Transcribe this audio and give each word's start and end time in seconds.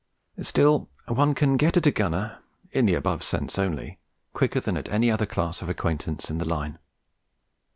Still, 0.41 0.89
one 1.07 1.35
can 1.35 1.57
get 1.57 1.77
at 1.77 1.85
a 1.85 1.91
gunner 1.91 2.39
(in 2.71 2.87
the 2.87 2.95
above 2.95 3.21
sense 3.21 3.59
only) 3.59 3.99
quicker 4.33 4.59
than 4.59 4.75
at 4.75 4.89
any 4.89 5.11
other 5.11 5.27
class 5.27 5.61
of 5.61 5.69
acquaintance 5.69 6.27
in 6.27 6.39
the 6.39 6.45
Line. 6.49 6.79